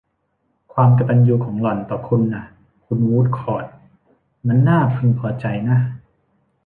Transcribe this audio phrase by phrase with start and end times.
[0.73, 2.45] ความกตัญญูของหล่อนต่อคุณน่ะ
[2.85, 3.65] คุณวู้ดคอร์ต
[4.47, 5.77] มันน่าพึงพอใจนะ